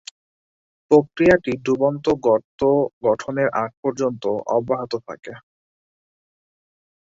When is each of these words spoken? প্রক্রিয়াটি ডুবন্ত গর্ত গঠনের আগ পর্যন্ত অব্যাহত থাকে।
প্রক্রিয়াটি 0.91 1.51
ডুবন্ত 1.65 2.05
গর্ত 2.25 2.61
গঠনের 3.05 3.47
আগ 3.61 3.71
পর্যন্ত 3.81 4.23
অব্যাহত 4.57 4.93
থাকে। 5.07 5.33